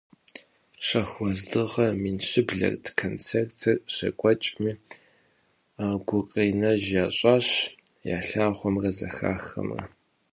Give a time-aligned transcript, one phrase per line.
[0.87, 4.71] Шэху уэздыгъэ мин щыблэрт концертыр щекӀуэкӀми,
[6.07, 7.47] гукъинэж ящӀащ
[8.17, 9.83] ялъагъумрэ зэхахымрэ.